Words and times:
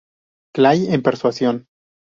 Clay 0.55 0.91
en 0.95 1.03
"Persuasión". 1.03 1.67